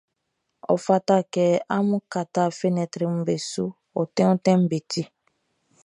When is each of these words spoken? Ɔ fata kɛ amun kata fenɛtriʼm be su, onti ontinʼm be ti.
Ɔ 0.71 0.75
fata 0.85 1.15
kɛ 1.33 1.45
amun 1.75 2.01
kata 2.13 2.41
fenɛtriʼm 2.59 3.15
be 3.25 3.35
su, 3.49 3.63
onti 3.99 4.21
ontinʼm 4.31 4.61
be 4.69 4.77
ti. 4.91 5.01